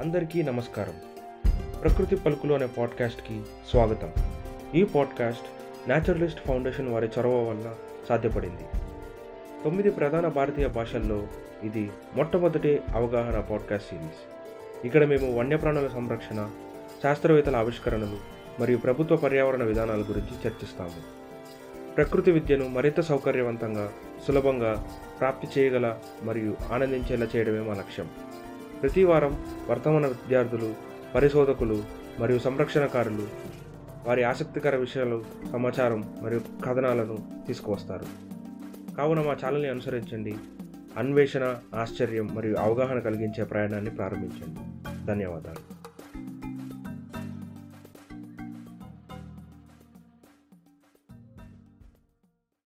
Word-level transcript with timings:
అందరికీ 0.00 0.42
నమస్కారం. 0.42 0.94
ప్రకృతి 1.82 2.16
పలుకులు 2.16 2.54
అనే 2.54 2.66
పాడ్కాస్ట్కి 2.66 3.42
స్వాగతం. 3.70 4.12
ఈ 4.74 4.84
పాడ్కాస్ట్ 4.84 5.44
న్యాచురలిస్ట్ 5.88 6.40
ఫౌండేషన్ 6.40 6.88
వారి 6.88 7.08
చొరవ 7.18 7.50
వల్ల 7.50 7.74
సాధ్యపడింది. 8.08 8.62
తొమ్మిది 9.64 9.90
ప్రధాన 9.90 10.28
భారతీయ 10.28 10.66
భాషల్లో 10.66 11.26
ఇది 11.62 11.90
మొట్టమొదటి 12.16 12.80
అవగాహన 12.94 13.40
పాడ్కాస్ట్ 13.40 13.90
సిరీస్. 13.90 14.46
ఇక్కడ 14.86 15.04
మేము 15.04 15.38
వన్యప్రాణుల 15.38 15.88
సంరక్షణ 15.88 16.50
శాస్త్రవేత్తల 17.02 17.56
ఆవిష్కరణలు 17.56 18.16
మరియు 18.60 18.78
ప్రభుత్వ 18.78 19.16
పర్యావరణ 19.16 19.62
విధానాల 19.62 20.00
గురించి 20.00 20.48
చర్చిస్తాము. 20.48 21.20
ప్రకృతి 21.96 22.30
విద్యను 22.30 22.68
మరింత 22.68 23.00
సౌకర్యవంతంగా 23.00 23.92
సులభంగా 24.26 24.86
ప్రాప్తి 25.20 25.60
చేయగల 25.60 25.98
మరియు 26.22 26.56
ఆనందించేలా 26.72 27.26
చేయడమే 27.36 27.60
మా 27.60 27.74
లక్ష్యం. 27.74 28.08
ప్రతి 28.82 29.04
వారం 29.04 29.44
వర్తమాన 29.70 30.06
విద్యార్థులు 30.06 30.74
పరిశోధకులు 31.14 31.84
మరియు 32.20 32.38
సంరక్షణకారులు 32.38 33.28
వారి 34.06 34.22
ఆసక్తికర 34.22 34.76
విషయాలు 34.76 35.24
సమాచారం 35.52 36.14
మరియు 36.22 36.40
కథనాలను 36.64 37.18
తీసుకువస్తారు. 37.46 38.06
కావున 38.96 39.20
మా 39.20 39.32
ఛానల్ని 39.32 39.68
అనుసరించండి. 39.68 40.34
అన్వేషణ 40.96 41.56
ఆశ్చర్యం 41.74 42.30
మరియు 42.34 42.56
అవగాహన 42.56 42.98
కలిగించే 42.98 43.44
ప్రయాణాన్ని 43.44 43.90
ప్రారంభించండి. 43.90 44.60
ధన్యవాదాలు. 45.06 45.69